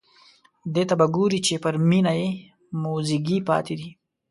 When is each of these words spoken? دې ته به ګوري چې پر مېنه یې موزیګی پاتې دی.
دې 0.73 0.83
ته 0.89 0.95
به 0.99 1.05
ګوري 1.15 1.39
چې 1.47 1.53
پر 1.63 1.75
مېنه 1.89 2.13
یې 2.19 2.27
موزیګی 2.81 3.37
پاتې 3.49 3.73
دی. 3.79 3.89